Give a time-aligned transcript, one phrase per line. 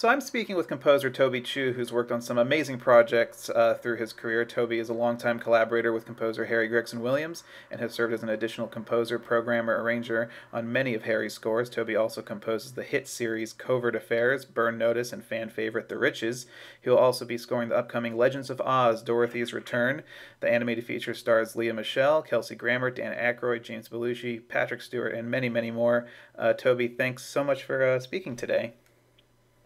[0.00, 3.98] So I'm speaking with composer Toby Chu, who's worked on some amazing projects uh, through
[3.98, 4.46] his career.
[4.46, 8.30] Toby is a longtime collaborator with composer Harry Gregson Williams and has served as an
[8.30, 11.68] additional composer, programmer, arranger on many of Harry's scores.
[11.68, 16.46] Toby also composes the hit series Covert Affairs, Burn Notice, and fan favorite The Riches.
[16.80, 20.02] He'll also be scoring the upcoming Legends of Oz, Dorothy's Return.
[20.40, 25.30] The animated feature stars Lea Michele, Kelsey Grammer, Dan Aykroyd, James Belushi, Patrick Stewart, and
[25.30, 26.08] many, many more.
[26.38, 28.72] Uh, Toby, thanks so much for uh, speaking today.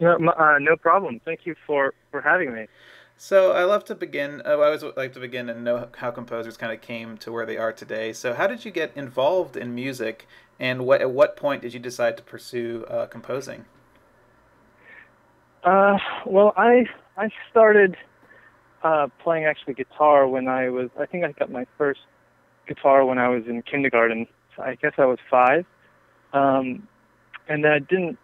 [0.05, 1.21] No, uh, no problem.
[1.25, 2.67] Thank you for, for having me.
[3.17, 4.43] So I love to begin.
[4.45, 7.47] Uh, I always like to begin and know how composers kind of came to where
[7.47, 8.13] they are today.
[8.13, 10.27] So how did you get involved in music,
[10.59, 13.65] and what at what point did you decide to pursue uh, composing?
[15.63, 17.97] Uh, well, I I started
[18.83, 20.91] uh, playing actually guitar when I was.
[20.99, 22.01] I think I got my first
[22.67, 24.27] guitar when I was in kindergarten.
[24.57, 25.65] So I guess I was five,
[26.33, 26.87] um,
[27.49, 28.19] and then I didn't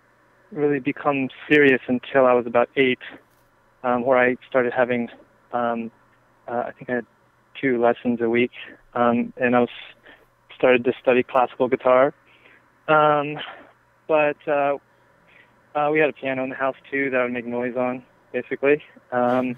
[0.53, 2.99] really become serious until I was about eight,
[3.83, 5.09] um, where I started having,
[5.53, 5.91] um,
[6.49, 7.07] uh, I think I had
[7.61, 8.53] two lessons a week,
[8.95, 9.69] um, and I was
[10.57, 12.13] started to study classical guitar.
[12.89, 13.39] Um,
[14.09, 14.77] but uh,
[15.75, 18.03] uh, we had a piano in the house too that I would make noise on,
[18.33, 18.83] basically.
[19.13, 19.57] Um,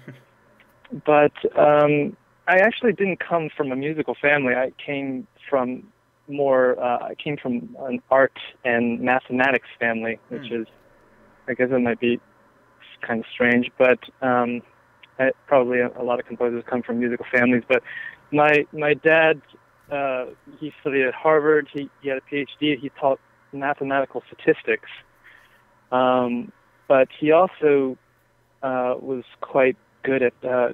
[1.05, 2.15] but um,
[2.47, 4.53] I actually didn't come from a musical family.
[4.53, 5.87] I came from
[6.27, 6.79] more.
[6.79, 10.61] Uh, I came from an art and mathematics family, which mm.
[10.61, 10.67] is
[11.47, 12.19] I guess it might be
[13.01, 14.61] kind of strange, but um,
[15.19, 17.63] I, probably a, a lot of composers come from musical families.
[17.67, 17.83] But
[18.31, 19.41] my my dad,
[19.91, 20.25] uh,
[20.59, 21.67] he studied at Harvard.
[21.73, 22.79] He, he had a PhD.
[22.79, 23.19] He taught
[23.51, 24.89] mathematical statistics,
[25.91, 26.51] um,
[26.87, 27.97] but he also
[28.61, 30.69] uh, was quite good at uh,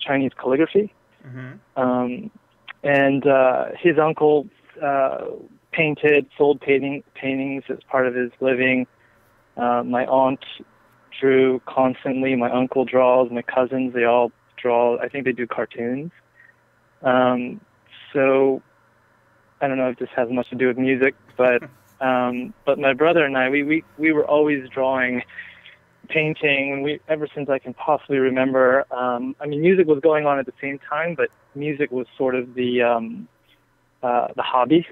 [0.00, 0.92] Chinese calligraphy.
[1.26, 1.80] Mm-hmm.
[1.80, 2.30] Um,
[2.82, 4.48] and uh, his uncle
[4.82, 5.26] uh,
[5.72, 8.86] painted, sold painting paintings as part of his living.
[9.58, 10.44] Uh, my aunt
[11.20, 12.36] drew constantly.
[12.36, 13.30] My uncle draws.
[13.30, 14.98] My cousins, they all draw.
[14.98, 16.12] I think they do cartoons.
[17.02, 17.60] Um,
[18.12, 18.62] so
[19.60, 21.62] I don't know if this has much to do with music, but
[22.00, 25.22] um, but my brother and I, we we we were always drawing,
[26.08, 26.70] painting.
[26.70, 28.86] When we ever since I can possibly remember.
[28.92, 32.36] Um, I mean, music was going on at the same time, but music was sort
[32.36, 33.28] of the um,
[34.02, 34.86] uh, the hobby,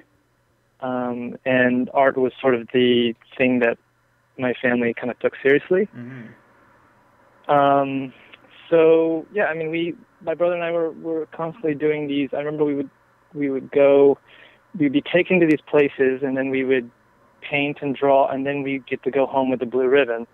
[0.80, 3.78] um, and art was sort of the thing that
[4.38, 5.88] my family kind of took seriously.
[5.96, 7.50] Mm-hmm.
[7.50, 8.12] Um,
[8.70, 12.30] so yeah, I mean, we, my brother and I were were constantly doing these.
[12.32, 12.90] I remember we would
[13.34, 14.18] we would go,
[14.78, 16.90] we'd be taken to these places, and then we would
[17.40, 20.26] paint and draw, and then we get to go home with the blue ribbon.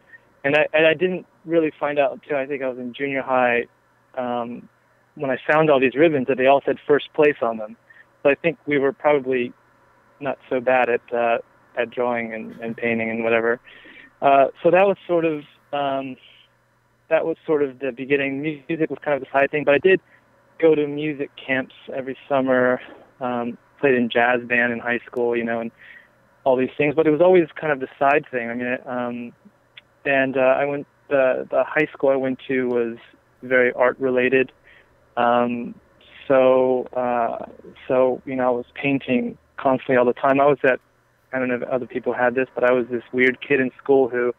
[0.44, 3.22] And I and I didn't really find out until I think I was in junior
[3.22, 3.66] high,
[4.16, 4.68] um,
[5.14, 7.76] when I found all these ribbons that they all said first place on them.
[8.22, 9.52] So I think we were probably
[10.20, 11.38] not so bad at uh,
[11.76, 13.60] at drawing and, and painting and whatever.
[14.22, 15.40] Uh, so that was sort of
[15.72, 16.16] um,
[17.10, 18.40] that was sort of the beginning.
[18.40, 20.00] Music was kind of the side thing, but I did
[20.60, 22.80] go to music camps every summer.
[23.20, 25.70] Um, played in jazz band in high school, you know, and
[26.44, 26.94] all these things.
[26.94, 28.48] But it was always kind of the side thing.
[28.48, 29.32] I mean, um,
[30.04, 32.96] and uh, I went the the high school I went to was
[33.42, 34.52] very art related.
[35.16, 35.74] Um,
[36.28, 37.46] so uh,
[37.88, 40.40] so you know, I was painting constantly all the time.
[40.40, 40.80] I was at
[41.32, 43.70] I don't know if other people had this, but I was this weird kid in
[43.78, 44.34] school who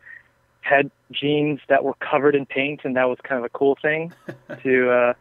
[0.62, 4.14] had jeans that were covered in paint, and that was kind of a cool thing.
[4.64, 5.14] to uh,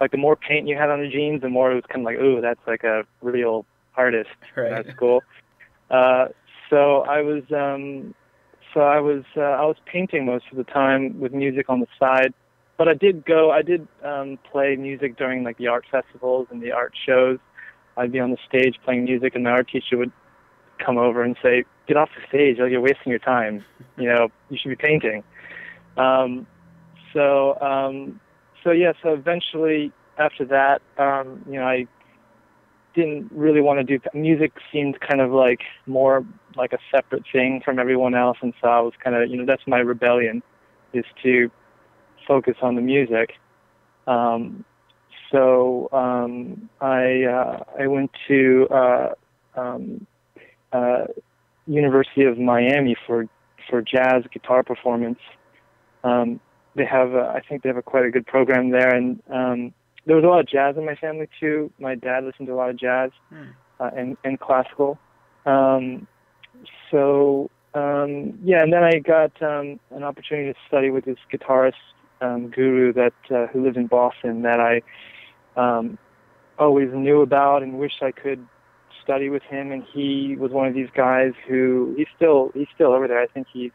[0.00, 2.06] like the more paint you had on the jeans, the more it was kind of
[2.06, 3.66] like, ooh, that's like a real
[3.96, 4.72] artist right.
[4.72, 5.22] at school.
[5.90, 6.28] Uh,
[6.70, 8.14] so I was, um,
[8.74, 11.86] so I was, uh, I was painting most of the time with music on the
[11.98, 12.32] side.
[12.76, 16.62] But I did go, I did um, play music during like the art festivals and
[16.62, 17.38] the art shows.
[17.96, 20.12] I'd be on the stage playing music, and my art teacher would
[20.78, 22.58] come over and say, "Get off the stage!
[22.58, 23.64] Like you're wasting your time.
[23.96, 25.22] You know, you should be painting."
[25.96, 26.46] Um,
[27.12, 28.20] so, um,
[28.62, 28.92] so yeah.
[29.02, 31.86] So eventually, after that, um, you know, I
[32.94, 34.52] didn't really want to do music.
[34.72, 36.24] Seemed kind of like more
[36.56, 39.46] like a separate thing from everyone else, and so I was kind of, you know,
[39.46, 40.42] that's my rebellion,
[40.92, 41.50] is to
[42.26, 43.34] focus on the music.
[44.06, 44.64] Um,
[45.30, 49.08] so um, I uh, I went to uh,
[49.56, 50.06] um,
[50.72, 51.04] uh,
[51.66, 53.26] University of Miami for
[53.68, 55.18] for jazz guitar performance.
[56.04, 56.40] Um,
[56.74, 59.74] they have, a, I think they have a quite a good program there, and um,
[60.06, 61.70] there was a lot of jazz in my family too.
[61.78, 63.50] My dad listened to a lot of jazz hmm.
[63.80, 64.98] uh, and and classical.
[65.44, 66.06] Um,
[66.90, 71.74] so um, yeah, and then I got um, an opportunity to study with this guitarist
[72.20, 74.82] um, guru that uh, who lives in Boston that I
[75.56, 75.98] um,
[76.58, 78.46] always knew about and wished I could
[79.08, 82.92] study with him, and he was one of these guys who he's still he's still
[82.92, 83.20] over there.
[83.20, 83.70] I think he's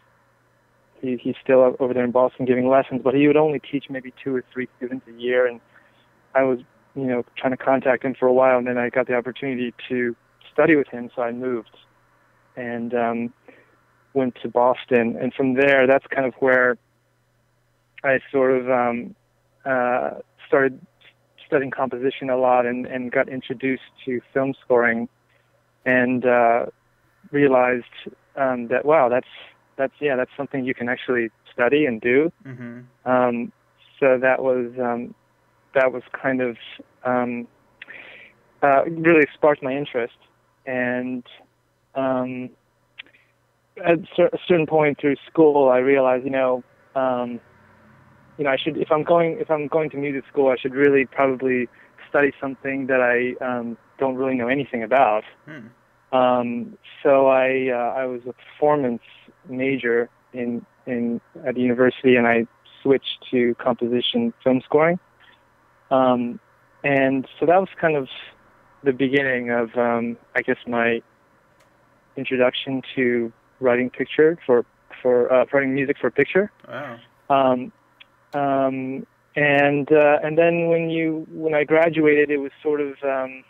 [1.01, 4.13] he, he's still over there in Boston giving lessons, but he would only teach maybe
[4.23, 5.47] two or three students a year.
[5.47, 5.59] And
[6.35, 6.59] I was,
[6.95, 9.73] you know, trying to contact him for a while, and then I got the opportunity
[9.89, 10.15] to
[10.51, 11.75] study with him, so I moved
[12.55, 13.33] and um,
[14.13, 15.17] went to Boston.
[15.19, 16.77] And from there, that's kind of where
[18.03, 19.15] I sort of um,
[19.65, 20.11] uh,
[20.47, 20.79] started
[21.47, 25.09] studying composition a lot and, and got introduced to film scoring
[25.85, 26.65] and uh,
[27.31, 27.85] realized
[28.35, 29.27] um, that wow, that's
[29.77, 32.31] that's yeah, that's something you can actually study and do.
[32.45, 33.09] Mm-hmm.
[33.09, 33.51] Um,
[33.99, 35.13] so that was um,
[35.73, 36.57] that was kind of
[37.03, 37.47] um,
[38.61, 40.17] uh, really sparked my interest,
[40.65, 41.23] and
[41.95, 42.49] um,
[43.83, 46.63] at a certain point through school, I realized, you know,
[46.95, 47.39] um,
[48.37, 50.73] you know, I should if I'm going if I'm going to music school, I should
[50.73, 51.67] really probably
[52.13, 55.23] study something that I um, don't really know anything about.
[55.47, 56.15] Hmm.
[56.15, 59.01] Um, so I uh, I was a performance
[59.49, 62.45] major in in at the university, and I
[62.83, 64.99] switched to composition film scoring.
[65.89, 66.39] Um,
[66.83, 68.09] and so that was kind of
[68.83, 71.01] the beginning of um, I guess my
[72.15, 74.65] introduction to writing picture for
[75.01, 76.51] for uh, writing music for picture.
[76.67, 76.99] Wow.
[77.29, 77.71] Um,
[78.35, 83.43] um, and uh, and then when you when I graduated, it was sort of um,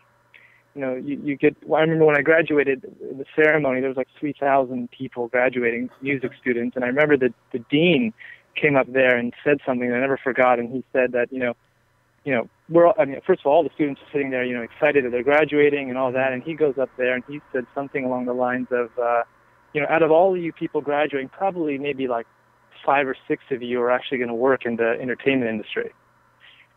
[0.76, 1.56] you know you, you get.
[1.66, 5.90] Well, I remember when I graduated, the ceremony there was like three thousand people graduating,
[6.02, 8.14] music students, and I remember that the dean
[8.56, 11.54] came up there and said something I never forgot, and he said that you know
[12.24, 14.46] you know we're all, I mean first of all all the students are sitting there
[14.46, 17.24] you know excited that they're graduating and all that, and he goes up there and
[17.28, 19.24] he said something along the lines of uh,
[19.74, 22.26] you know out of all of you people graduating, probably maybe like
[22.86, 25.92] five or six of you are actually going to work in the entertainment industry.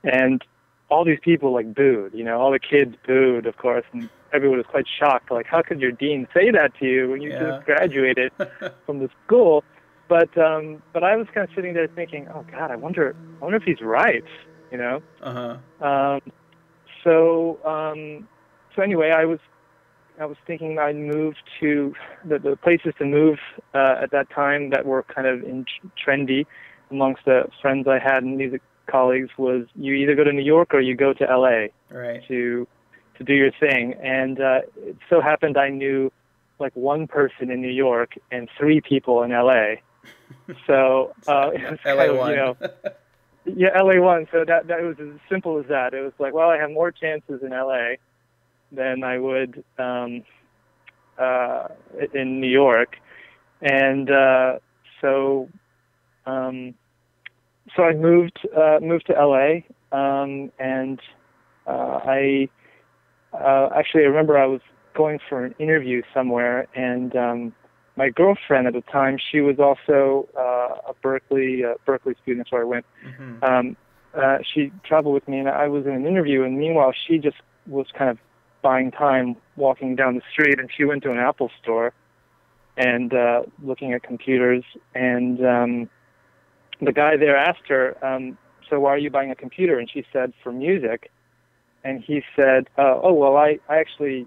[0.05, 0.43] And
[0.89, 4.59] all these people like booed, you know, all the kids booed, of course, and everyone
[4.59, 5.31] was quite shocked.
[5.31, 7.53] Like, how could your dean say that to you when you Yeah.
[7.53, 8.33] just graduated
[8.87, 9.65] from the school?
[10.09, 13.45] But um, but I was kind of sitting there thinking, oh God, I wonder, I
[13.45, 14.25] wonder if he's right,
[14.71, 15.03] you know.
[15.21, 15.85] Uh huh.
[15.87, 16.21] Um,
[17.03, 18.29] so um,
[18.75, 19.41] so anyway, I was
[20.21, 23.39] I was thinking I'd move to the, the places to move
[23.75, 25.67] uh, at that time that were kind of in
[26.05, 26.47] trendy
[26.91, 30.73] amongst the friends I had and music colleagues was you either go to New York
[30.73, 32.23] or you go to LA Right.
[32.29, 32.67] to
[33.19, 33.95] to do your thing.
[33.95, 36.13] And uh, it so happened I knew
[36.59, 39.77] like one person in New York and three people in LA.
[40.67, 42.31] So uh, it was kind LA of, one.
[42.31, 42.57] you know,
[43.45, 44.27] yeah, LA one.
[44.33, 45.93] So that that was as simple as that.
[45.95, 47.95] It was like, well, I have more chances in LA
[48.77, 50.23] than I would um,
[51.19, 51.69] uh,
[52.15, 52.97] in New York,
[53.61, 54.59] and uh,
[55.01, 55.49] so
[56.27, 56.75] um,
[57.75, 59.63] so I moved uh, moved to LA,
[59.97, 61.01] um, and
[61.67, 62.49] uh, I
[63.33, 64.61] uh, actually I remember I was
[64.95, 67.53] going for an interview somewhere, and um,
[67.97, 72.59] my girlfriend at the time she was also uh, a Berklee uh, Berklee student, so
[72.59, 73.77] I went hmm um,
[74.17, 76.43] uh, she traveled with me, and I was in an interview.
[76.43, 77.37] And meanwhile, she just
[77.67, 78.19] was kind of
[78.63, 81.93] buying time, walking down the street, and she went to an Apple store
[82.77, 84.65] and uh, looking at computers.
[84.95, 85.91] And um,
[86.81, 88.37] the guy there asked her, um,
[88.69, 91.11] "So why are you buying a computer?" And she said, "For music."
[91.85, 94.27] And he said, uh, "Oh well, I, I actually,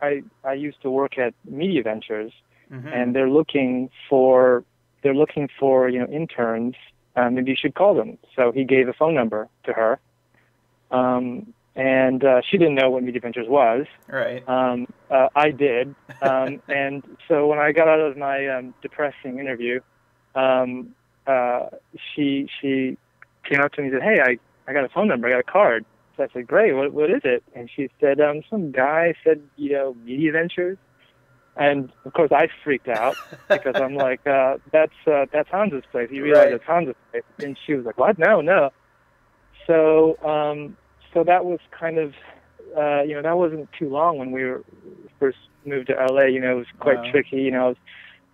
[0.00, 2.32] I I used to work at Media Ventures,
[2.68, 4.64] hmm and they're looking for
[5.02, 6.74] they're looking for you know interns.
[7.14, 8.16] Uh, maybe you should call them.
[8.34, 10.00] So he gave a phone number to her,
[10.90, 13.86] um, and uh, she didn't know what Media Ventures was.
[14.08, 14.46] Right.
[14.48, 19.38] Um, uh, I did, um, and so when I got out of my um, depressing
[19.38, 19.80] interview,
[20.34, 20.94] um,
[21.26, 21.66] uh,
[22.14, 22.96] she she
[23.48, 24.38] came up to me and said, "Hey, I
[24.70, 25.28] I got a phone number.
[25.28, 25.84] I got a card."
[26.16, 26.74] So I said, "Great.
[26.74, 30.78] What what is it?" And she said, um, "Some guy said, you know, Media Ventures."
[31.54, 33.14] And of course, I freaked out
[33.48, 36.54] because I'm like, uh, "That's uh, that's Hans's place." You realize Right.
[36.54, 38.18] it's Hans's place, and she was like, "What?
[38.18, 38.70] No, no."
[39.66, 40.76] So um,
[41.12, 42.14] so that was kind of
[42.76, 44.62] uh, you know that wasn't too long when we were
[45.18, 46.24] first moved to LA.
[46.24, 47.10] You know, it was quite Wow.
[47.10, 47.36] tricky.
[47.42, 47.76] You know, I was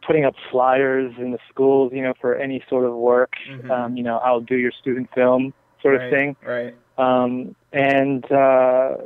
[0.06, 1.92] putting up flyers in the schools.
[1.92, 3.32] You know, for any sort of work.
[3.49, 3.70] Mhm.
[3.70, 6.37] Um, you know, I'll do your student film sort of thing.
[6.44, 6.75] Right.
[6.99, 8.97] Um, and uh,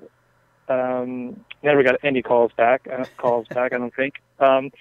[0.68, 2.86] um, never got any calls back.
[2.90, 4.14] Uh, calls back, I don't think.
[4.38, 4.72] Um,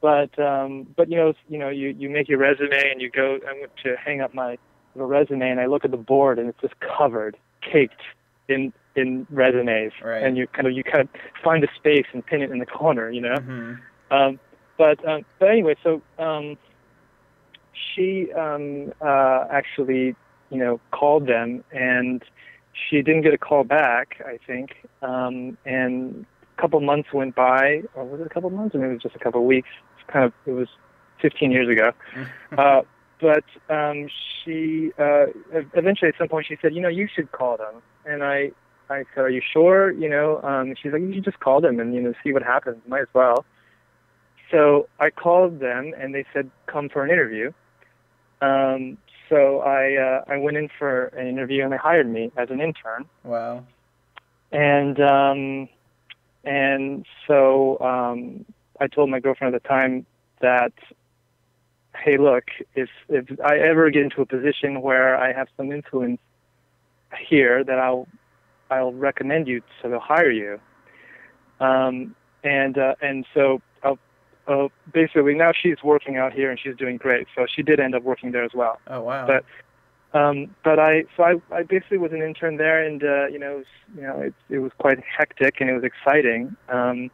[0.00, 3.38] but um, but you know, you know, you you make your resume and you go.
[3.46, 4.56] I went to hang up my
[4.94, 8.00] resume and I look at the board and it's just covered, caked
[8.50, 9.92] in in resumes.
[10.02, 10.22] Right.
[10.22, 11.08] And you kind of you kind of
[11.42, 13.36] find a space and pin it in the corner, you know.
[13.36, 13.74] hmm
[14.10, 14.38] Um,
[14.76, 16.56] but um, but anyway, so um,
[17.72, 20.16] she um, uh, actually,
[20.50, 22.22] you know, called them, and
[22.72, 24.22] she didn't get a call back.
[24.26, 26.24] I think, um, and
[26.56, 28.74] a couple months went by, or was it a couple months?
[28.74, 29.68] Or maybe it was just a couple weeks.
[29.98, 30.68] It's kind of it was
[31.20, 31.92] 15 years ago.
[32.58, 32.82] uh,
[33.20, 34.08] but um,
[34.44, 35.26] she uh,
[35.74, 37.82] eventually at some point she said, you know, you should call them.
[38.04, 38.52] And I
[38.88, 39.92] I said, are you sure?
[39.92, 42.42] You know, um, she's like, you should just call them and you know see what
[42.42, 42.78] happens.
[42.86, 43.44] Might as well.
[44.50, 47.52] So I called them and they said, come for an interview.
[48.40, 48.98] Um,
[49.28, 52.60] so I uh, I went in for an interview and they hired me as an
[52.60, 53.04] intern.
[53.22, 53.64] Wow.
[54.50, 55.68] And um,
[56.44, 58.44] and so um,
[58.80, 60.06] I told my girlfriend at the time
[60.40, 60.72] that,
[62.02, 66.20] hey, look, if if I ever get into a position where I have some influence
[67.28, 68.06] here, that I'll
[68.70, 70.60] I'll recommend you so they'll hire you.
[71.60, 73.98] Um, and uh, and so I'll,
[74.46, 77.26] uh, basically now she's working out here and she's doing great.
[77.34, 78.80] So she did end up working there as well.
[78.86, 79.26] Oh wow!
[79.26, 79.44] But
[80.18, 83.52] um, but I so I, I basically was an intern there, and uh, you know
[83.52, 83.66] it was,
[83.96, 86.56] you know it, it was quite hectic and it was exciting.
[86.68, 87.10] Um,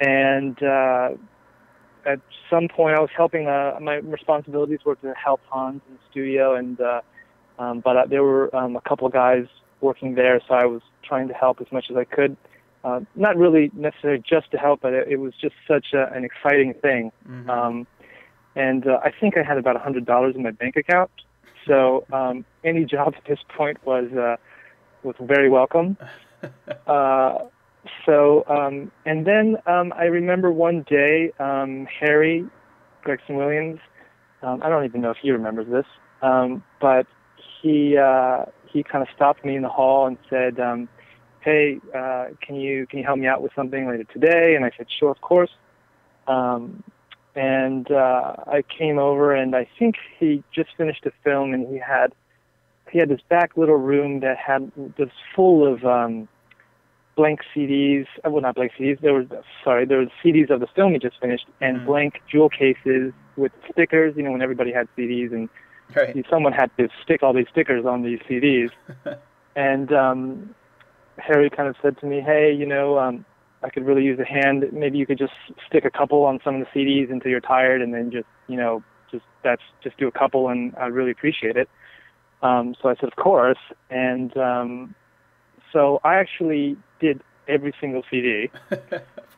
[0.00, 1.10] and uh,
[2.08, 3.46] at some point, I was helping.
[3.46, 7.00] Uh, my responsibilities were to help Hans in the studio, and uh,
[7.58, 9.46] um, but uh, there were um, a couple of guys
[9.80, 12.36] working there, so I was trying to help as much as I could.
[12.84, 16.24] Uh, not really necessarily just to help, but it, it was just such a, an
[16.24, 17.12] exciting thing.
[17.28, 17.48] Mhm.
[17.48, 17.86] Um,
[18.56, 21.10] and uh, I think I had about a hundred dollars in my bank account.
[21.66, 24.36] So um, any job at this point was uh,
[25.02, 25.96] was very welcome.
[26.86, 27.46] Uh,
[28.04, 32.44] so um, and then um, I remember one day um, Harry
[33.02, 33.80] Gregson Williams.
[34.42, 35.86] Um, I don't even know if he remembers this,
[36.22, 37.06] um, but
[37.60, 40.88] he uh, he kind of stopped me in the hall and said, um,
[41.40, 44.70] "Hey, uh, can you can you help me out with something later today?" And I
[44.76, 45.50] said, "Sure, of course."
[46.26, 46.82] Um,
[47.34, 51.78] and uh, I came over, and I think he just finished a film, and he
[51.78, 52.14] had
[52.90, 56.28] he had this back little room that had was full of um,
[57.18, 58.06] blank CDs.
[58.24, 59.00] Uh, well, not blank CDs.
[59.00, 59.26] There was
[59.64, 61.84] sorry, there was CDs of the film he just finished, and Mhm.
[61.84, 64.16] blank jewel cases with stickers.
[64.16, 65.50] You know, when everybody had CDs, and
[65.96, 66.24] Right.
[66.30, 68.70] someone had to stick all these stickers on these CDs.
[69.56, 70.54] and um,
[71.18, 73.24] Harry kind of said to me, "Hey, you know, um,
[73.64, 74.64] I could really use a hand.
[74.72, 75.34] Maybe you could just
[75.66, 78.56] stick a couple on some of the CDs until you're tired, and then just, you
[78.56, 81.68] know, just that's just do a couple, and I'd really appreciate it."
[82.42, 83.58] Um, so I said, "Of course."
[83.90, 84.94] And um,
[85.72, 88.82] so I actually did every single CD of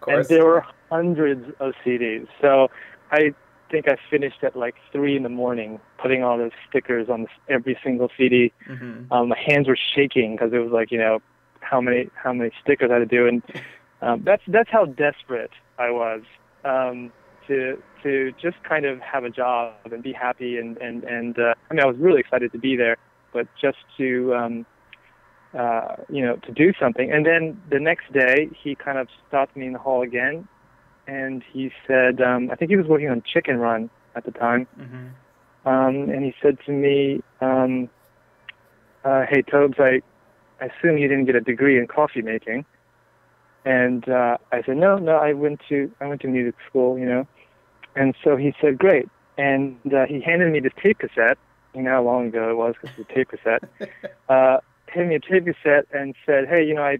[0.06, 2.26] and there were hundreds of CDs.
[2.40, 2.68] So
[3.12, 3.34] I
[3.70, 7.78] think I finished at like three in the morning, putting all those stickers on every
[7.82, 8.52] single CD.
[8.66, 11.20] hmm Um, my hands were shaking because it was like you know
[11.60, 13.42] how many how many stickers I had to do, and
[14.02, 16.22] um, that's that's how desperate I was
[16.64, 17.12] um,
[17.46, 21.54] to to just kind of have a job and be happy and and and uh,
[21.70, 22.96] I mean I was really excited to be there,
[23.32, 24.66] but just to um,
[25.58, 27.10] uh, you know to do something.
[27.10, 30.46] And then the next day he kind of stopped me in the hall again,
[31.06, 34.66] and he said um, I think he was working on Chicken Run at the time
[34.76, 35.08] hmm
[35.64, 37.88] um, and he said to me, um,
[39.04, 40.00] uh, "Hey, Tobes, I,
[40.60, 42.64] I assume you didn't get a degree in coffee making."
[43.64, 47.04] And uh, I said, "No, no, I went to I went to music school, you
[47.04, 47.26] know."
[47.94, 51.38] And so he said, "Great." And uh, he handed me this tape cassette.
[51.74, 53.62] You know how long ago it was because it was a tape cassette.
[54.28, 54.58] uh,
[54.90, 56.98] handed me a tape cassette and said, "Hey, you know, I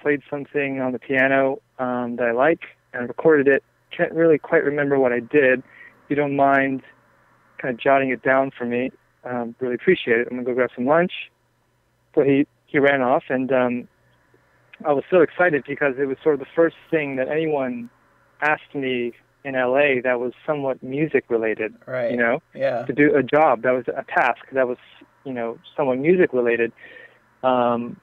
[0.00, 2.60] played something on the piano um, that I like
[2.92, 3.62] and recorded it.
[3.96, 5.60] Can't really quite remember what I did.
[5.60, 6.82] If you don't mind."
[7.60, 8.90] kind of jotting it down for me.
[9.24, 10.28] Um, really appreciate it.
[10.30, 11.12] I'm gonna go grab some lunch.
[12.14, 13.88] So he he ran off, and um,
[14.86, 17.90] I was so excited because it was sort of the first thing that anyone
[18.40, 19.12] asked me
[19.44, 21.74] in LA that was somewhat music related.
[21.86, 22.10] Right.
[22.10, 22.84] You know, Yeah.
[22.86, 24.78] to do a job that was a task that was
[25.24, 26.72] you know somewhat music related.
[27.42, 28.00] Um,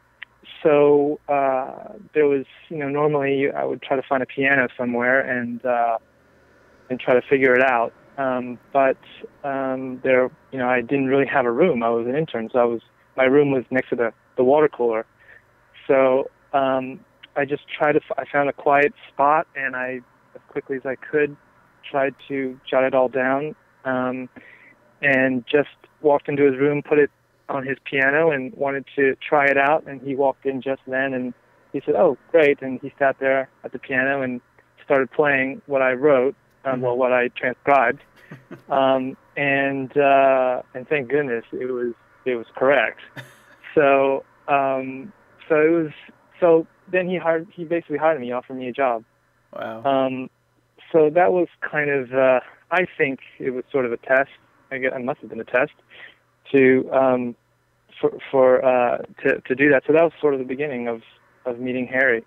[0.63, 5.19] so uh, there was you know normally I would try to find a piano somewhere
[5.19, 5.97] and uh,
[6.89, 7.93] and try to figure it out.
[8.17, 8.97] Um, but
[9.43, 11.83] um, there, you know, I didn't really have a room.
[11.83, 12.81] I was an intern, so I was
[13.15, 15.05] my room was next to the the water cooler.
[15.87, 16.99] So um,
[17.35, 18.01] I just tried to.
[18.17, 20.01] I found a quiet spot, and I,
[20.35, 21.35] as quickly as I could,
[21.89, 23.55] tried to jot it all down,
[23.85, 24.29] um,
[25.01, 25.69] and just
[26.01, 27.09] walked into his room, put it
[27.49, 29.85] on his piano, and wanted to try it out.
[29.87, 31.33] And he walked in just then, and
[31.73, 34.41] he said, "Oh, great!" And he sat there at the piano and
[34.83, 38.01] started playing what I wrote, um, well, what I transcribed,
[38.69, 41.93] um, and uh, and thank goodness it was
[42.25, 42.99] it was correct.
[43.75, 45.13] So um,
[45.47, 45.91] so it was
[46.39, 49.03] so then he hired he basically hired me, offered me a job.
[49.53, 49.83] Wow.
[49.83, 50.31] Um,
[50.91, 52.39] so that was kind of uh,
[52.71, 54.31] I think it was sort of a test.
[54.71, 55.73] I guess it must have been a test
[56.51, 57.35] to um,
[57.99, 59.83] for for uh, to to do that.
[59.87, 61.01] So that was sort of the beginning of
[61.45, 62.23] of meeting Harry.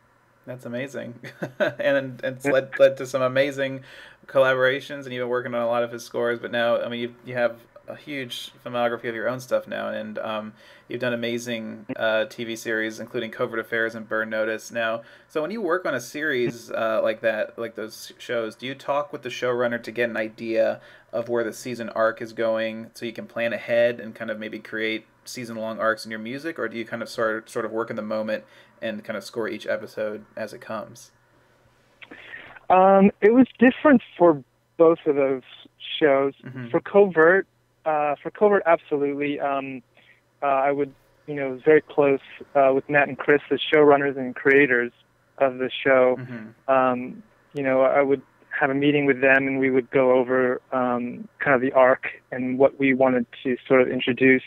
[0.47, 1.15] That's amazing,
[1.59, 3.83] and and it's led led to some amazing
[4.27, 6.39] collaborations, and you've been working on a lot of his scores.
[6.39, 7.57] But now, I mean, you you have
[7.91, 10.53] a huge filmography of your own stuff now, and um,
[10.89, 14.71] you've done amazing uh, TV series, including Covert Affairs and Burn Notice.
[14.71, 18.67] Now, so when you work on a series uh, like that, like those shows, do
[18.67, 20.81] you talk with the showrunner to get an idea
[21.13, 24.39] of where the season arc is going, so you can plan ahead and kind of
[24.39, 27.73] maybe create season-long arcs in your music, or do you kind of sort sort of
[27.73, 28.45] work in the moment
[28.81, 31.11] and kind of score each episode as it comes?
[32.71, 34.43] Um, it was different for
[34.77, 35.43] both of those
[35.99, 36.35] shows.
[36.45, 36.69] Mm-hmm.
[36.69, 37.47] For Covert,
[37.85, 39.41] uh, for Covert, absolutely.
[39.41, 39.83] Um,
[40.43, 40.95] uh, I would,
[41.27, 42.21] you know, was very close
[42.55, 44.93] uh, with Matt and Chris, the showrunners and creators
[45.39, 46.17] of the show.
[46.19, 46.71] Mm-hmm.
[46.73, 48.23] Um, you know, I would
[48.59, 52.09] have a meeting with them, and we would go over um, kind of the arc
[52.31, 54.43] and what we wanted to sort of introduce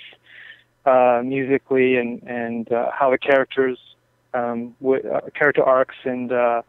[0.86, 3.80] uh, musically, and and uh, how the characters
[4.34, 6.62] um, would, uh, character arcs and uh,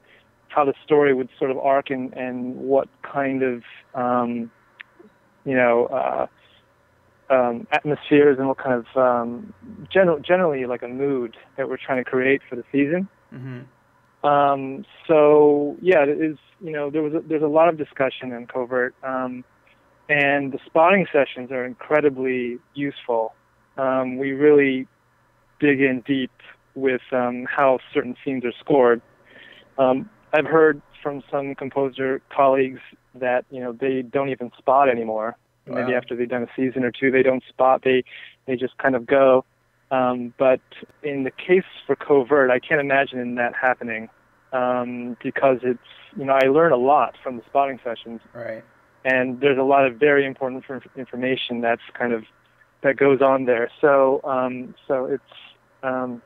[0.48, 3.62] how the story would sort of arc and and what kind of
[3.94, 4.50] um,
[5.44, 5.86] you know.
[5.86, 6.26] Uh,
[7.30, 9.54] um, atmospheres and what kind of um,
[9.90, 13.08] general, generally like a mood that we're trying to create for the season.
[13.32, 13.60] Mm-hmm.
[14.24, 18.32] Um, so yeah, it is you know there was a, there's a lot of discussion
[18.32, 19.44] in covert, um,
[20.08, 23.34] and the spotting sessions are incredibly useful.
[23.76, 24.88] Um, we really
[25.60, 26.32] dig in deep
[26.74, 29.02] with um, how certain scenes are scored.
[29.78, 32.80] Um, I've heard from some composer colleagues
[33.14, 36.90] that you know they don't even spot anymore maybe after they've done a season or
[36.90, 38.04] two they don't spot they
[38.46, 39.44] they just kind of go
[39.94, 40.60] um, but
[41.02, 44.08] in the case for covert i can't imagine that happening
[44.52, 48.20] um, because it's you know i learn a lot from the spotting sessions.
[48.32, 48.62] Right.
[49.04, 52.24] and there's a lot of very important inf- information that's kind of
[52.82, 53.70] that goes on there.
[53.80, 55.22] So um, so it's
[55.82, 56.22] um,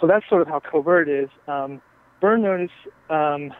[0.00, 1.28] so that's sort of how covert is.
[1.46, 1.82] Um,
[2.20, 2.70] burn notice
[3.10, 3.52] um,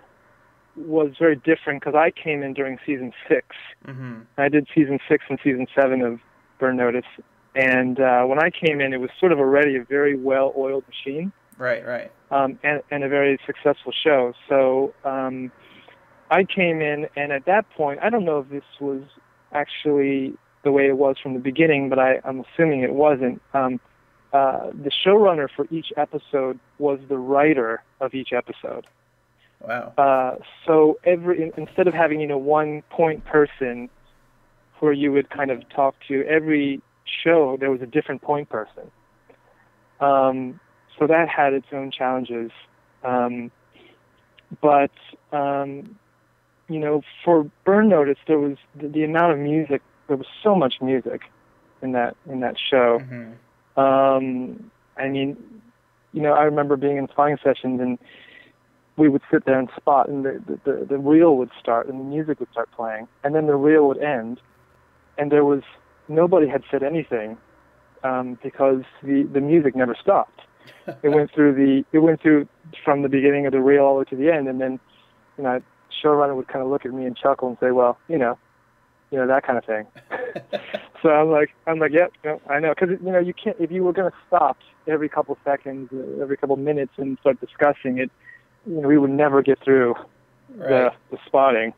[0.76, 3.46] was very different because i came in during season six.
[3.86, 4.20] Mm-hmm.
[4.38, 6.20] I did season six and season seven of
[6.58, 7.06] Burn Notice,
[7.54, 11.32] and uh, when I came in, it was sort of already a very well-oiled machine
[11.58, 11.86] Right.
[11.86, 12.10] Right.
[12.30, 14.32] um, and, and a very successful show.
[14.48, 15.52] So um,
[16.30, 19.02] I came in, and at that point, I don't know if this was
[19.52, 23.42] actually the way it was from the beginning, but I, I'm assuming it wasn't.
[23.52, 23.80] Um,
[24.32, 28.86] uh, the showrunner for each episode was the writer of each episode.
[29.60, 29.92] Wow.
[29.98, 33.90] Uh, so every instead of having you know one point person
[34.78, 36.80] where you would kind of talk to every
[37.24, 38.90] show, there was a different point person.
[40.00, 40.60] Um,
[40.98, 42.50] so that had its own challenges,
[43.04, 43.50] um,
[44.60, 44.90] but
[45.32, 45.98] um,
[46.68, 49.82] you know for Burn Notice there was the, the amount of music.
[50.08, 51.22] There was so much music
[51.82, 52.98] in that in that show.
[53.00, 53.80] Mm-hmm.
[53.80, 55.36] Um, I mean,
[56.12, 57.98] you know, I remember being in spotting sessions and
[58.96, 61.98] we would sit there and spot, and the, the the the reel would start, and
[61.98, 64.40] the music would start playing, and then the reel would end,
[65.16, 65.62] and there was
[66.10, 67.38] nobody had said anything
[68.04, 70.40] um, because the the music never stopped.
[71.02, 72.48] It went through the it went through
[72.84, 74.80] from the beginning of the reel all the way to the end, and then
[75.38, 75.62] you know,
[76.02, 78.38] showrunner would kind of look at me and chuckle and say, "Well, you know,
[79.10, 79.86] you know that kind of thing."
[81.02, 82.12] So I'm like, I'm like, yep,
[82.48, 85.38] I know, because you know, you can't if you were going to stop every couple
[85.44, 88.10] seconds, uh, every couple minutes, and start discussing it,
[88.66, 89.94] you know, we would never get through
[90.56, 90.68] right.
[90.68, 91.72] the, the spotting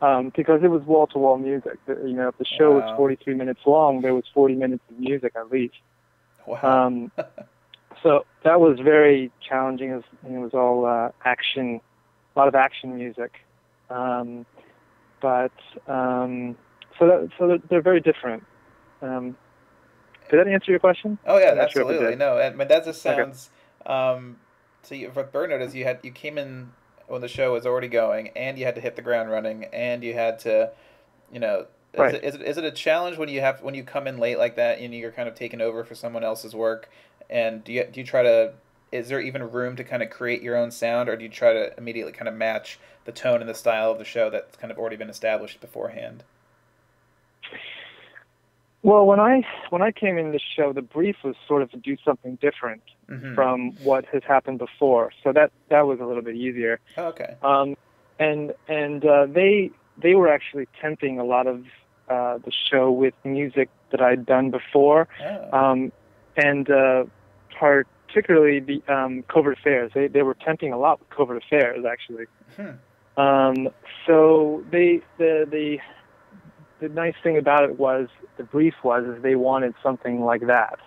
[0.00, 1.78] um, because it was wall to wall music.
[1.86, 2.76] You know, if the show Wow.
[2.76, 5.74] was 43 minutes long, there was 40 minutes of music at least.
[6.46, 6.86] Wow.
[6.86, 7.12] Um,
[8.02, 9.90] so that was very challenging.
[9.90, 11.80] It was, it was all uh, action,
[12.34, 13.32] a lot of action music.
[13.90, 14.46] Um,
[15.20, 15.52] but
[15.86, 16.56] um,
[16.98, 18.46] so that, so they're, very different.
[19.02, 19.36] Um,
[20.30, 21.18] did that answer your question?
[21.26, 22.16] Oh yeah, I'm sure absolutely.
[22.16, 23.16] No, I mean that just Okay.
[23.16, 23.50] sounds.
[23.84, 24.36] Um,
[24.82, 26.72] so you, for Burn Notice, you had you came in
[27.10, 30.02] when the show was already going, and you had to hit the ground running, and
[30.02, 30.70] you had to,
[31.32, 33.82] you know, is, it, is it is it a challenge when you have when you
[33.82, 36.88] come in late like that and you're kind of taking over for someone else's work,
[37.28, 38.52] and do you do you try to
[38.92, 41.52] is there even room to kind of create your own sound, or do you try
[41.52, 44.70] to immediately kind of match the tone and the style of the show that's kind
[44.70, 46.24] of already been established beforehand?
[48.82, 51.76] Well, when I when I came in the show, the brief was sort of to
[51.76, 53.34] do something different Mm-hmm.
[53.34, 55.10] from what has happened before.
[55.24, 56.78] So that that was a little bit easier.
[56.96, 57.34] oh, okay.
[57.42, 57.76] Um,
[58.20, 61.64] and and uh, they they were actually temping a lot of
[62.08, 65.58] uh, the show with music that I'd done before, Oh.
[65.58, 65.92] um,
[66.36, 67.04] and uh,
[67.58, 69.90] particularly the um, Covert Affairs.
[69.94, 72.26] They they were temping a lot with Covert Affairs actually.
[72.56, 73.20] Hmm.
[73.20, 73.68] Um,
[74.06, 75.78] so they the the
[76.80, 80.78] the nice thing about it was the brief was is they wanted something like that.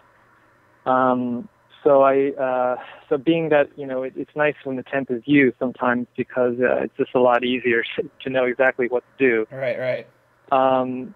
[0.85, 1.47] Um,
[1.83, 2.75] so I uh,
[3.09, 6.55] so being that you know it, it's nice when the tenth is you sometimes because
[6.59, 7.83] uh, it's just a lot easier
[8.23, 9.55] to know exactly what to do.
[9.55, 10.07] Right, right.
[10.51, 11.13] Um,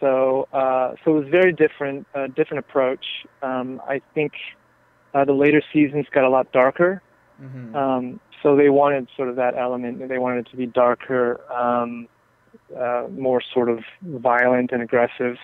[0.00, 3.04] so uh, so it was very different, uh, different approach.
[3.42, 4.32] Um, I think
[5.14, 7.02] uh, the later seasons got a lot darker.
[7.40, 7.74] Mm-hmm.
[7.74, 10.08] Um, so they wanted sort of that element.
[10.08, 12.08] They wanted it to be darker, um,
[12.78, 15.36] uh, more sort of violent and aggressive.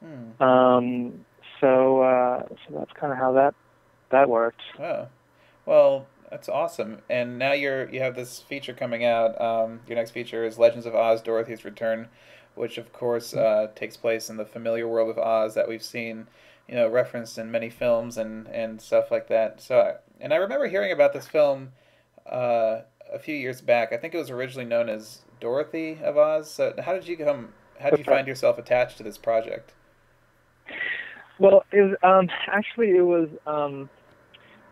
[0.00, 0.42] Hmm.
[0.42, 1.24] Um,
[1.60, 3.54] so uh, so that's kind of how that
[4.10, 4.62] that worked.
[4.78, 5.08] Oh,
[5.64, 6.98] well, that's awesome.
[7.08, 9.40] And now you're you have this feature coming out.
[9.40, 12.08] Um, your next feature is Legends of Oz: Dorothy's Return,
[12.54, 16.26] which of course uh, takes place in the familiar world of Oz that we've seen,
[16.68, 19.60] you know, referenced in many films and and stuff like that.
[19.60, 21.72] So, and I remember hearing about this film
[22.30, 22.80] uh,
[23.12, 23.92] a few years back.
[23.92, 26.50] I think it was originally known as Dorothy of Oz.
[26.50, 27.52] So, how did you come?
[27.80, 29.74] How did you find yourself attached to this project?
[31.38, 33.90] Well, it was, um, actually it was um,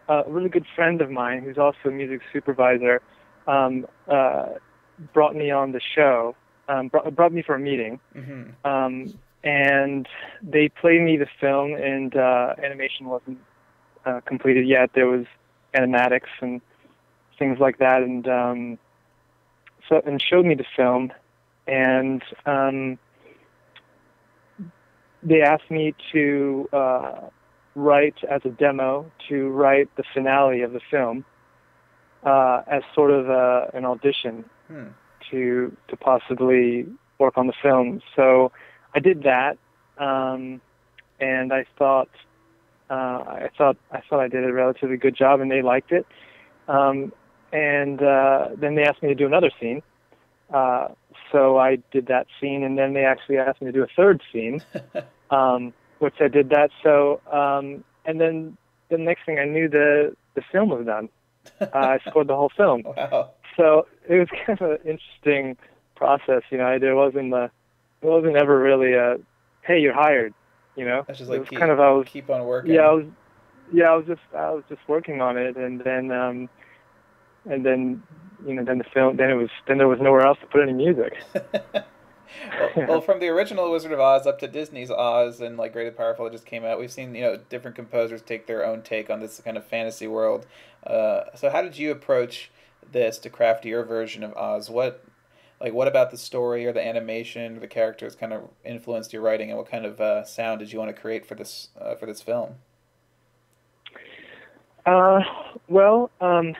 [0.08, 3.00] a really good friend of mine who's also a music supervisor
[3.46, 4.46] um, uh,
[5.12, 6.34] brought me on the show.
[6.68, 8.66] Um, brought, brought me for a meeting, Mm-hmm.
[8.66, 9.12] um,
[9.42, 10.08] and
[10.42, 13.38] they played me the film, and uh, animation wasn't
[14.06, 14.90] uh, completed yet.
[14.94, 15.26] There was
[15.74, 16.62] animatics and
[17.38, 18.78] things like that, and um,
[19.88, 21.12] so and showed me the film,
[21.66, 22.98] and um,
[25.22, 27.20] they asked me to uh,
[27.74, 31.24] write as a demo to write the finale of the film
[32.24, 34.88] uh, as sort of uh, an audition Hmm.
[35.30, 36.86] to to possibly
[37.18, 38.00] work on the film.
[38.16, 38.50] So
[38.94, 39.58] I did that,
[39.98, 40.62] um,
[41.20, 42.08] and I thought
[42.88, 46.06] uh, I thought I thought I did a relatively good job, and they liked it.
[46.66, 47.12] Um,
[47.52, 49.82] and uh, then they asked me to do another scene.
[50.52, 50.88] Uh,
[51.30, 54.22] so I did that scene, and then they actually asked me to do a third
[54.32, 54.62] scene,
[55.30, 56.70] um, which I did that.
[56.82, 58.56] So um, and then
[58.90, 61.08] the next thing I knew, the the film was done.
[61.60, 63.30] Uh, I scored the whole film wow.
[63.56, 65.56] so it was kind of an interesting
[65.94, 66.42] process.
[66.50, 67.50] You know, there wasn't a,
[68.02, 69.16] it wasn't ever really a,
[69.62, 70.34] hey, you're hired.
[70.76, 72.72] You know, That's just it like keep, kind of I was, keep on working.
[72.74, 73.06] yeah, I was,
[73.72, 76.48] yeah, I was just, I was just working on it, and then, um,
[77.48, 78.02] and then,
[78.46, 80.62] you know, then the film, then it was, then there was nowhere else to put
[80.62, 81.14] any music.
[82.76, 85.88] well, well, from the original Wizard of Oz up to Disney's Oz and like Great
[85.88, 88.82] and Powerful that just came out, we've seen you know different composers take their own
[88.82, 90.46] take on this kind of fantasy world.
[90.86, 92.50] Uh, so how did you approach
[92.92, 94.70] this to craft your version of Oz?
[94.70, 95.04] What
[95.60, 99.50] like what about the story or the animation the characters kind of influenced your writing,
[99.50, 102.06] and what kind of uh, sound did you want to create for this uh, for
[102.06, 102.56] this film?
[104.86, 105.20] Uh,
[105.68, 106.54] well, um,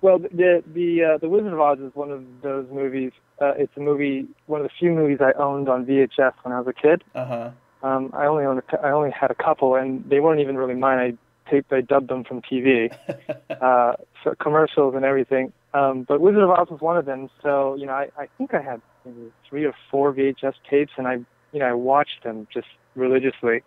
[0.00, 3.12] well, the the uh, the Wizard of Oz is one of those movies.
[3.40, 6.60] Uh, it's a movie, one of the few movies I owned on VHS when I
[6.60, 7.02] was a kid.
[7.14, 7.50] Uh huh.
[7.82, 10.74] Um, I only owned a, I only had a couple, and they weren't even really
[10.74, 10.98] mine.
[10.98, 12.94] I taped, I dubbed them from TV,
[13.62, 15.52] uh, so commercials and everything.
[15.72, 17.30] Um, but Wizard of Oz was one of them.
[17.42, 21.08] So you know, I, I think I had maybe three or four VHS tapes, and
[21.08, 21.14] I
[21.52, 23.62] you know I watched them just religiously.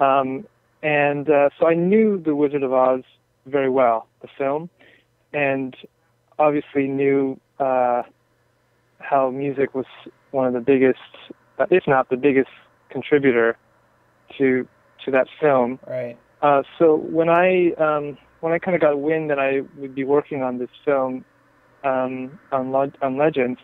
[0.00, 0.46] Um,
[0.82, 3.02] and uh, so I knew the Wizard of Oz
[3.44, 4.70] very well, the film,
[5.32, 5.76] and
[6.38, 8.02] obviously knew uh,
[8.98, 9.86] how music was
[10.30, 10.98] one of the biggest,
[11.70, 12.50] if not the biggest,
[12.90, 13.56] contributor
[14.38, 14.66] to
[15.04, 15.78] to that film.
[15.86, 16.16] right.
[16.42, 20.04] Uh, so when I um, when I kind of got wind that I would be
[20.04, 21.24] working on this film
[21.84, 23.58] um, on on Legends,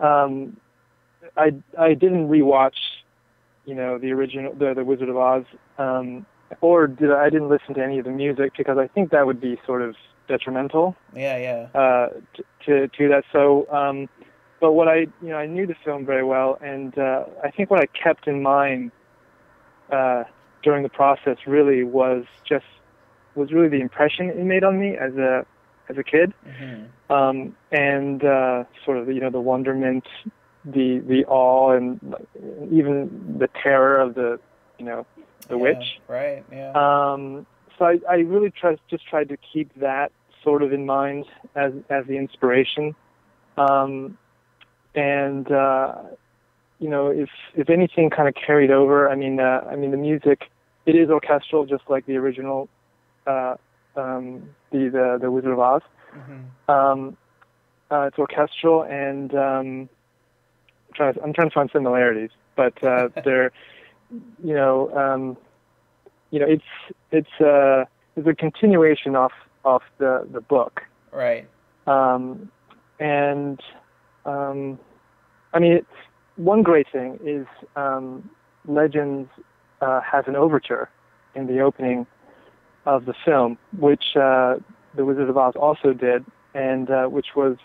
[0.00, 0.56] um,
[1.36, 2.76] I I didn't rewatch,
[3.64, 5.44] you know, the original the the Wizard of Oz,
[5.78, 6.26] um,
[6.60, 9.26] or did I, I didn't listen to any of the music because I think that
[9.26, 9.94] would be sort of
[10.28, 11.80] detrimental Yeah, yeah.
[11.80, 13.24] uh, t- to to that.
[13.32, 14.08] So, um,
[14.62, 17.68] but what I you know I knew the film very well, and uh, I think
[17.68, 18.92] what I kept in mind
[19.90, 20.22] uh,
[20.62, 22.64] during the process really was just
[23.34, 25.44] was really the impression it made on me as a
[25.90, 30.06] as a kid, hmm um, and uh, sort of you know the wonderment,
[30.64, 32.14] the the awe, and
[32.70, 34.38] even the terror of the
[34.78, 35.04] you know
[35.48, 36.00] the yeah, witch.
[36.06, 36.44] Right.
[36.52, 36.70] Yeah.
[36.76, 37.46] Um,
[37.76, 40.12] so I, I really try, just tried to keep that
[40.44, 41.24] sort of in mind
[41.56, 42.94] as as the inspiration.
[43.58, 44.16] Um,
[44.94, 45.94] and uh,
[46.78, 49.96] you know, if if anything kind of carried over, I mean, uh, I mean the
[49.96, 50.42] music,
[50.86, 52.68] it is orchestral, just like the original,
[53.26, 53.54] uh,
[53.96, 55.82] um, the, the the Wizard of Oz.
[56.12, 57.16] hmm Um,
[57.90, 59.88] uh, it's orchestral, and um,
[60.88, 63.52] I'm trying to, I'm trying to find similarities, but uh, they're,
[64.42, 65.36] you know, um,
[66.30, 66.64] you know, it's
[67.10, 67.84] it's uh,
[68.16, 69.32] it's a continuation off
[69.64, 71.46] off the the book, Right.
[71.86, 72.50] um,
[72.98, 73.60] and
[74.24, 74.78] um,
[75.52, 75.90] I mean, it's,
[76.36, 78.28] one great thing is um,
[78.66, 79.28] Legends
[79.80, 80.90] uh, has an overture
[81.34, 82.06] in the opening
[82.86, 84.54] of the film, which uh,
[84.94, 87.56] The Wizard of Oz also did, and uh, which was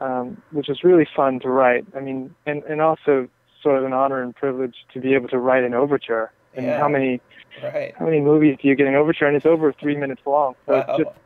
[0.00, 1.86] um, which was really fun to write.
[1.96, 3.28] I mean, and and also
[3.62, 6.32] sort of an honor and privilege to be able to write an overture.
[6.54, 6.78] And Yeah.
[6.78, 7.20] how many
[7.62, 7.94] Right.
[7.98, 9.26] how many movies do you get an overture?
[9.26, 10.54] And it's over three minutes long.
[10.66, 10.80] So Wow.
[10.80, 11.16] it's just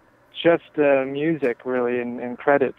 [0.43, 2.79] just uh, music really and, and credits.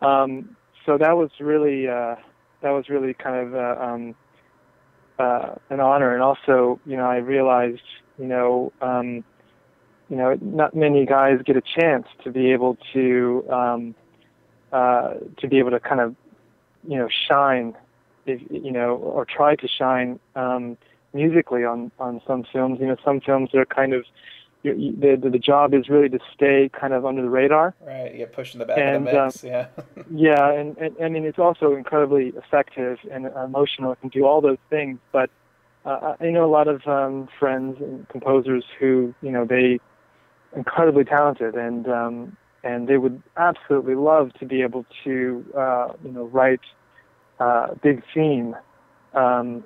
[0.00, 2.16] Um, so that was really uh,
[2.62, 4.14] that was really kind of uh, um,
[5.18, 7.82] uh, an honor, and also you know I realized
[8.18, 9.24] you know um,
[10.08, 13.94] you know not many guys get a chance to be able to um,
[14.72, 16.16] uh, to be able to kind of
[16.86, 17.74] you know shine
[18.26, 20.76] if, you know or try to shine um,
[21.12, 22.78] musically on on some films.
[22.80, 24.04] You know some films are kind of
[24.62, 27.74] the the job is really to stay kind of under the radar.
[27.80, 28.12] Right.
[28.12, 29.44] You get pushed in the back And, of the mix.
[29.44, 29.66] yeah.
[30.10, 33.92] Yeah, and, and I mean it's also incredibly effective and emotional.
[33.92, 34.98] It can do all those things.
[35.10, 35.30] But
[35.84, 39.80] uh, I know a lot of um, friends and composers who you know they
[40.54, 46.12] incredibly talented and um, and they would absolutely love to be able to uh, you
[46.12, 46.60] know write
[47.40, 48.54] uh, a big theme
[49.14, 49.64] um,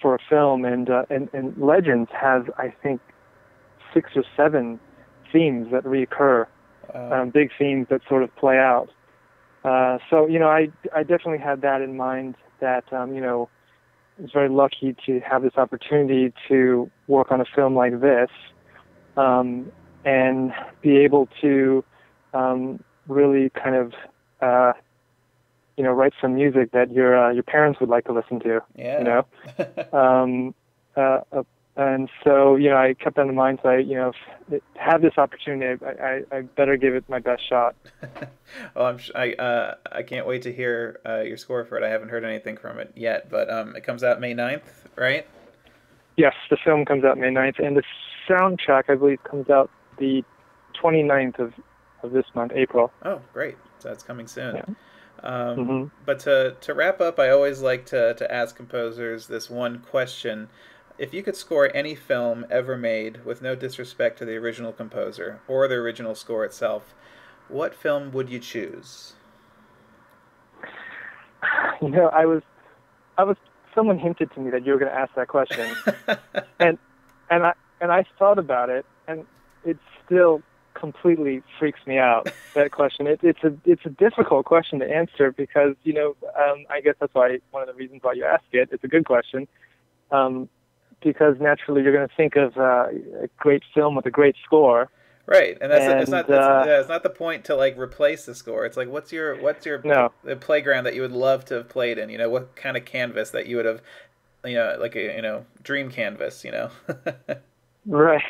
[0.00, 0.64] for a film.
[0.64, 3.00] And, uh, and and Legends has I think
[3.94, 4.78] six or seven
[5.32, 6.46] themes that reoccur
[6.94, 7.22] Wow.
[7.22, 8.88] um, big themes that sort of play out.
[9.64, 12.34] Uh, so you know, I I definitely had that in mind.
[12.60, 13.48] That um, you know,
[14.18, 18.30] I was very lucky to have this opportunity to work on a film like this,
[19.16, 19.70] um,
[20.04, 21.84] and be able to
[22.32, 23.92] um, really kind of
[24.40, 24.72] uh,
[25.76, 28.60] you know write some music that your uh, your parents would like to listen to.
[28.76, 28.98] yeah.
[28.98, 30.54] You know, um,
[30.96, 31.42] uh, uh,
[31.78, 33.60] and so you know I kept that in mind.
[33.62, 34.12] So I you know
[34.74, 35.82] have this opportunity.
[35.84, 37.76] I, I, I better give it my best shot.
[38.74, 41.84] well, I'm sh- I uh, I can't wait to hear uh, your score for it.
[41.84, 44.62] I haven't heard anything from it yet, but um, it comes out May 9th,
[44.96, 45.26] right?
[46.16, 47.84] Yes, the film comes out May 9th, and the
[48.28, 50.24] soundtrack I believe comes out the
[50.82, 51.54] 29th of
[52.02, 52.92] of this month, April.
[53.04, 53.56] Oh, great!
[53.78, 54.56] So it's coming soon.
[54.56, 54.64] Yeah.
[55.22, 59.48] Um, hmm But to to wrap up, I always like to to ask composers this
[59.48, 60.48] one question:
[60.98, 65.40] If you could score any film ever made, with no disrespect to the original composer
[65.46, 66.92] or the original score itself,
[67.48, 69.14] what film would you choose?
[71.80, 72.42] You know, I was
[73.16, 73.36] I was
[73.72, 75.70] someone hinted to me that you were going to ask that question.
[76.58, 76.76] and
[77.30, 79.24] and I and I thought about it, and
[79.64, 80.42] it still
[80.74, 82.32] completely freaks me out.
[82.54, 83.06] That question.
[83.06, 86.94] It, it's a it's a difficult question to answer because you know um, I guess
[86.98, 88.70] that's why one of the reasons why you ask it.
[88.72, 89.46] It's a good question.
[90.10, 90.48] Um,
[91.02, 92.86] because naturally you're going to think of uh,
[93.22, 94.90] a great film with a great score.
[95.26, 98.24] Right, and that's it's not that's, uh, yeah, it's not the point to like replace
[98.24, 98.64] the score.
[98.64, 100.10] It's like what's your what's your No.
[100.24, 102.08] the playground that you would love to have played in?
[102.08, 103.82] You know, what kind of canvas that you would have,
[104.42, 106.44] you know, like a you know dream canvas.
[106.44, 106.70] You know.
[107.86, 108.22] Right.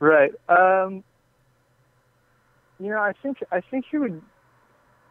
[0.00, 0.32] Right.
[0.50, 1.02] Um,
[2.78, 4.20] you know, I think I think he would.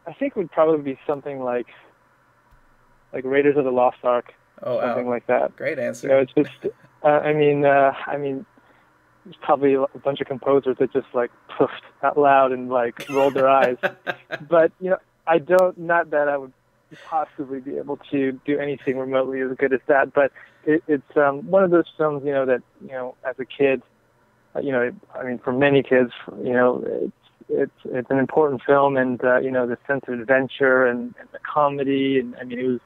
[0.06, 1.66] I think it would probably be something like,
[3.12, 4.32] like Raiders of the Lost Ark,
[4.64, 5.56] oh something wow, like that.
[5.56, 6.08] great answer.
[6.08, 6.74] You know, it's just.
[7.02, 8.46] Uh, I mean, uh, I mean,
[9.24, 11.68] there's probably a bunch of composers that just like poofed
[12.02, 13.76] out loud and like rolled their eyes.
[14.48, 15.78] But you know, I don't.
[15.78, 16.52] Not that I would
[17.06, 20.12] possibly be able to do anything remotely as good as that.
[20.12, 20.32] But
[20.64, 23.82] it, it's um, one of those films, you know, that you know, as a kid,
[24.54, 27.12] uh, you know, I mean, for many kids, you know, it's
[27.48, 31.28] it's it's an important film, and uh, you know, the sense of adventure and, and
[31.32, 32.80] the comedy, and I mean, it was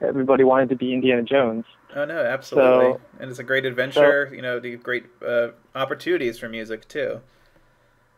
[0.00, 1.64] everybody wanted to be Indiana Jones.
[1.96, 4.30] Oh no, absolutely, So- and it's a great adventure.
[4.34, 7.20] you know, the great uh, opportunities for music too.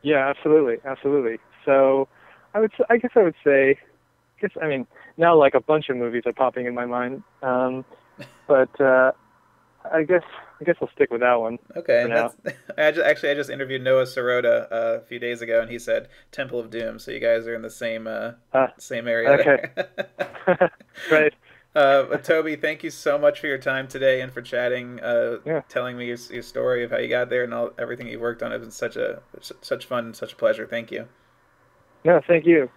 [0.03, 1.39] Yeah, absolutely, absolutely.
[1.65, 2.09] So,
[2.55, 4.87] I would, I guess, I would say, I guess, I mean,
[5.17, 7.85] now like a bunch of movies are popping in my mind, um,
[8.47, 9.13] but uh,
[9.93, 10.23] I guess,
[10.61, 11.59] I guess I'll stick with that one.
[11.77, 12.05] Okay,
[12.79, 15.79] I just, actually I just interviewed Noah Sirota uh, a few days ago, and he
[15.79, 16.99] said Temple of Doom.
[16.99, 19.31] So you guys are in the same uh, Ah, same area.
[19.33, 19.69] okay.
[21.11, 21.35] right.
[21.77, 25.39] Uh, but Toby, thank you so much for your time today and for chatting, uh,
[25.45, 25.61] Yeah.
[25.69, 28.43] telling me your, your story of how you got there and all everything you worked
[28.43, 28.51] on.
[28.51, 29.21] It's been such a
[29.61, 30.67] such fun, and such a pleasure.
[30.67, 31.07] Thank you.
[32.05, 32.71] No, thank you.